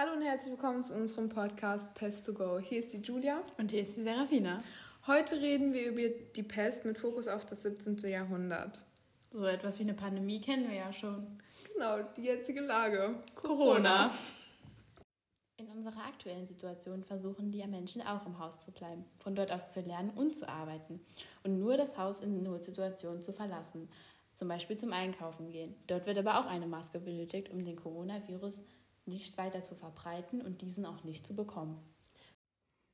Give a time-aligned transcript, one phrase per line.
[0.00, 2.58] Hallo und herzlich willkommen zu unserem Podcast Pest to Go.
[2.58, 3.42] Hier ist die Julia.
[3.58, 4.62] Und hier ist die Serafina.
[5.06, 7.98] Heute reden wir über die Pest mit Fokus auf das 17.
[8.10, 8.82] Jahrhundert.
[9.30, 11.38] So etwas wie eine Pandemie kennen wir ja schon.
[11.74, 13.16] Genau, die jetzige Lage.
[13.34, 14.10] Corona.
[15.58, 19.70] In unserer aktuellen Situation versuchen die Menschen auch im Haus zu bleiben, von dort aus
[19.70, 21.04] zu lernen und zu arbeiten
[21.42, 23.90] und nur das Haus in Notsituationen zu verlassen,
[24.34, 25.74] zum Beispiel zum Einkaufen gehen.
[25.88, 28.64] Dort wird aber auch eine Maske benötigt, um den Coronavirus
[29.10, 31.78] nicht weiter zu verbreiten und diesen auch nicht zu bekommen.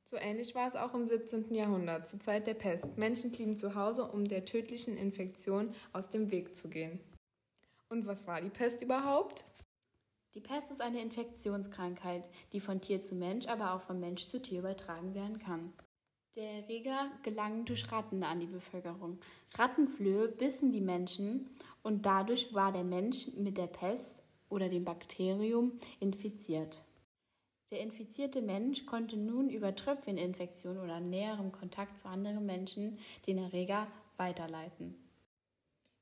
[0.09, 1.53] So ähnlich war es auch im 17.
[1.53, 2.97] Jahrhundert, zur Zeit der Pest.
[2.97, 6.99] Menschen blieben zu Hause, um der tödlichen Infektion aus dem Weg zu gehen.
[7.89, 9.45] Und was war die Pest überhaupt?
[10.33, 14.41] Die Pest ist eine Infektionskrankheit, die von Tier zu Mensch, aber auch von Mensch zu
[14.41, 15.73] Tier übertragen werden kann.
[16.35, 19.19] Der Erreger gelangen durch Ratten an die Bevölkerung.
[19.55, 21.49] Rattenflöhe bissen die Menschen
[21.81, 26.83] und dadurch war der Mensch mit der Pest oder dem Bakterium infiziert.
[27.69, 33.87] Der infizierte Mensch konnte nun über Tröpfcheninfektion oder näherem Kontakt zu anderen Menschen den Erreger
[34.15, 34.95] weiterleiten.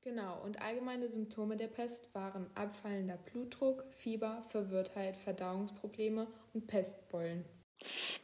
[0.02, 7.44] Genau, und allgemeine Symptome der Pest waren abfallender Blutdruck, Fieber, Verwirrtheit, Verdauungsprobleme und Pestbeulen.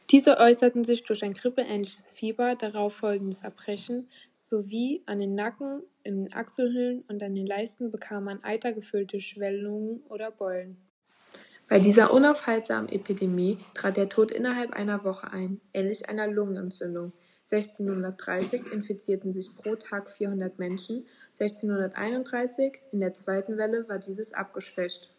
[0.09, 4.07] Diese äußerten sich durch ein grippeähnliches Fieber, darauf folgendes Erbrechen
[4.53, 10.03] sowie an den Nacken, in den Achselhöhlen und an den Leisten bekam man eitergefüllte Schwellungen
[10.09, 10.77] oder Beulen.
[11.67, 17.13] Bei dieser unaufhaltsamen Epidemie trat der Tod innerhalb einer Woche ein, ähnlich einer Lungenentzündung.
[17.51, 21.07] 1630 infizierten sich pro Tag 400 Menschen,
[21.39, 25.09] 1631 in der zweiten Welle war dieses abgeschwächt.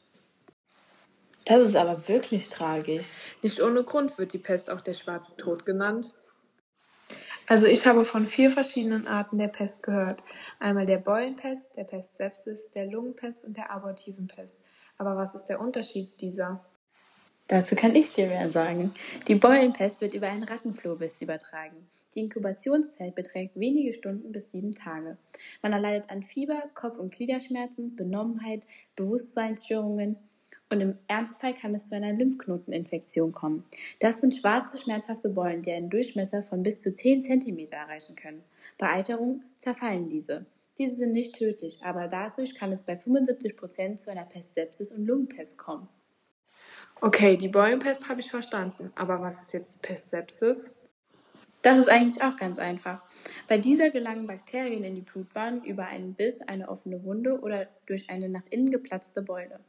[1.45, 3.21] Das ist aber wirklich tragisch.
[3.43, 6.15] Nicht ohne Grund wird die Pest auch der schwarze Tod genannt.
[7.47, 10.23] Also ich habe von vier verschiedenen Arten der Pest gehört.
[10.59, 14.61] Einmal der Beulenpest, der Pest Sepsis, der Lungenpest und der abortiven Pest.
[14.97, 16.65] Aber was ist der Unterschied dieser?
[17.49, 18.93] Dazu kann ich dir mehr sagen.
[19.29, 21.87] Die Beulenpest wird über einen Rattenflohbiss übertragen.
[22.15, 25.19] Die Inkubationszeit beträgt wenige Stunden bis sieben Tage.
[25.61, 28.63] Man erleidet an Fieber, Kopf- und Gliederschmerzen, Benommenheit,
[28.97, 30.17] Bewusstseinsstörungen
[30.75, 33.65] und im Ernstfall kann es zu einer Lymphknoteninfektion kommen.
[34.01, 38.43] Das sind schwarze, schmerzhafte Beulen, die einen Durchmesser von bis zu 10 cm erreichen können.
[38.77, 40.47] Bei Eiterung zerfallen diese.
[40.79, 45.07] Diese sind nicht tödlich, aber dadurch kann es bei 75 Prozent zu einer Pestsepsis und
[45.07, 45.89] Lungenpest kommen.
[47.01, 48.93] Okay, die Beulenpest habe ich verstanden.
[48.97, 50.75] Aber was ist jetzt Pestsepsis?
[51.63, 53.03] Das ist eigentlich auch ganz einfach.
[53.49, 58.11] Bei dieser gelangen Bakterien in die Blutbahn über einen Biss, eine offene Wunde oder durch
[58.11, 59.61] eine nach innen geplatzte Beule.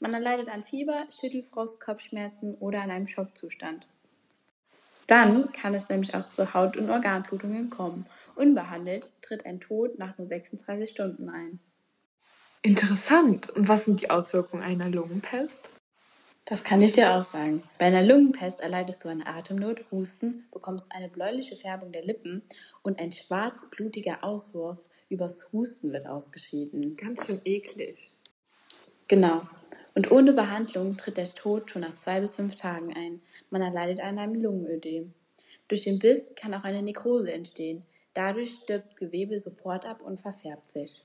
[0.00, 3.88] Man erleidet an Fieber, Schüttelfrost, Kopfschmerzen oder an einem Schockzustand.
[5.06, 8.06] Dann kann es nämlich auch zu Haut- und Organblutungen kommen.
[8.36, 11.60] Unbehandelt tritt ein Tod nach nur 36 Stunden ein.
[12.62, 13.50] Interessant.
[13.50, 15.68] Und was sind die Auswirkungen einer Lungenpest?
[16.46, 17.62] Das kann ich dir auch sagen.
[17.78, 22.42] Bei einer Lungenpest erleidest du eine Atemnot, Husten, bekommst eine bläuliche Färbung der Lippen
[22.82, 26.96] und ein schwarz blutiger Auswurf übers Husten wird ausgeschieden.
[26.96, 28.14] Ganz schön eklig.
[29.08, 29.42] Genau.
[29.94, 33.20] Und ohne Behandlung tritt der Tod schon nach zwei bis fünf Tagen ein.
[33.50, 35.14] Man erleidet an einem Lungenödem.
[35.68, 37.84] Durch den Biss kann auch eine Nekrose entstehen.
[38.12, 41.04] Dadurch stirbt Gewebe sofort ab und verfärbt sich.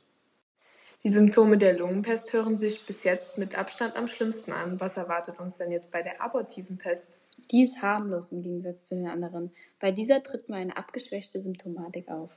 [1.03, 4.79] Die Symptome der Lungenpest hören sich bis jetzt mit Abstand am schlimmsten an.
[4.81, 7.15] Was erwartet uns denn jetzt bei der abortiven Pest?
[7.51, 9.51] Die ist harmlos im Gegensatz zu den anderen.
[9.79, 12.31] Bei dieser tritt nur eine abgeschwächte Symptomatik auf.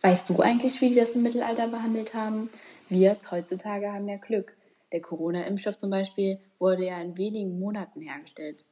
[0.00, 2.48] Weißt du eigentlich, wie die das im Mittelalter behandelt haben?
[2.88, 4.55] Wir heutzutage haben ja Glück.
[4.92, 8.64] Der Corona-Impfstoff zum Beispiel wurde ja in wenigen Monaten hergestellt.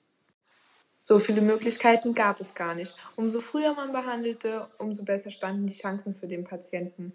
[1.03, 2.97] So viele Möglichkeiten gab es gar nicht.
[3.17, 7.13] Umso früher man behandelte, umso besser standen die Chancen für den Patienten.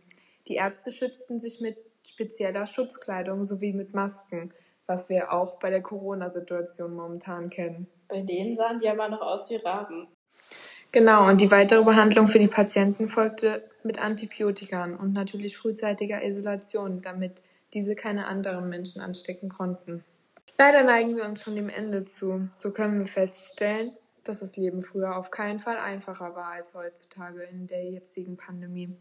[0.48, 1.78] Die Ärzte schützten sich mit
[2.08, 4.54] spezieller Schutzkleidung sowie mit Masken,
[4.86, 7.88] was wir auch bei der Corona-Situation momentan kennen.
[8.08, 10.08] Bei denen sahen die aber noch aus wie Raben.
[10.91, 17.02] Genau, und die weitere Behandlung für die Patienten folgte mit Antibiotikern und natürlich frühzeitiger Isolation,
[17.02, 17.44] damit
[17.74, 20.04] diese keine anderen Menschen anstecken konnten.
[20.58, 22.50] Leider neigen wir uns schon dem Ende zu.
[22.54, 23.94] So können wir feststellen,
[24.24, 28.96] dass das Leben früher auf keinen Fall einfacher war als heutzutage in der jetzigen Pandemie.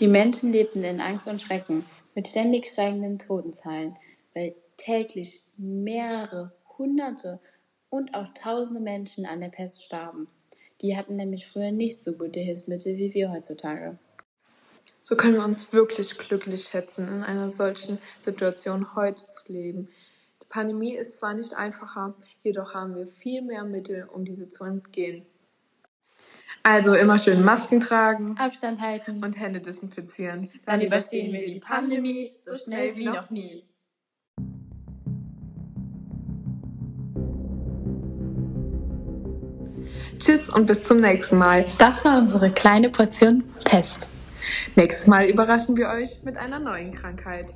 [0.00, 1.84] Die Menschen lebten in Angst und Schrecken
[2.14, 3.96] mit ständig steigenden Totenzahlen,
[4.34, 7.40] weil täglich mehrere Hunderte
[7.90, 10.26] und auch tausende Menschen an der Pest starben.
[10.82, 13.98] Die hatten nämlich früher nicht so gute Hilfsmittel wie wir heutzutage.
[15.06, 19.90] So können wir uns wirklich glücklich schätzen, in einer solchen Situation heute zu leben.
[20.42, 24.64] Die Pandemie ist zwar nicht einfacher, jedoch haben wir viel mehr Mittel, um diese zu
[24.64, 25.26] entgehen.
[26.62, 30.48] Also immer schön Masken tragen, Abstand halten und Hände desinfizieren.
[30.64, 33.62] Dann, Dann überstehen wir die Pandemie so schnell wie noch nie.
[40.18, 41.66] Tschüss und bis zum nächsten Mal.
[41.76, 44.08] Das war unsere kleine Portion Pest.
[44.76, 47.52] Nächstes Mal überraschen wir euch mit einer neuen Krankheit.